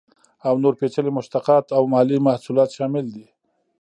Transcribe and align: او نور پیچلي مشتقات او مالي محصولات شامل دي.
او 0.47 0.53
نور 0.63 0.73
پیچلي 0.79 1.11
مشتقات 1.17 1.65
او 1.77 1.83
مالي 1.93 2.17
محصولات 2.27 2.69
شامل 2.77 3.05
دي. 3.15 3.25